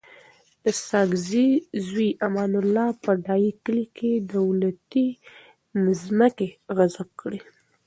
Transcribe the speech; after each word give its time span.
د 0.63 0.65
ساګزی 0.87 1.47
زوی 1.87 2.09
امان 2.27 2.51
الله 2.61 2.87
په 3.03 3.11
ډایی 3.25 3.51
کلی 3.63 3.85
کي 3.97 4.11
دولتي 4.35 5.07
مځکي 5.83 6.49
غصب 6.75 7.09
کړي 7.21 7.39
دي 7.45 7.49